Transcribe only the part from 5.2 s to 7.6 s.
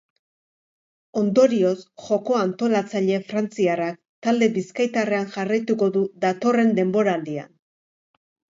jarraituko du datorren denboraldian.